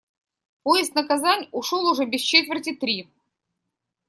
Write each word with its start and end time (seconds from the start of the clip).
Поезд 0.63 0.91
на 0.97 1.03
Казань 1.09 1.47
ушёл 1.57 1.85
уже 1.91 2.05
без 2.07 2.21
четверти 2.21 2.73
три. 2.73 3.07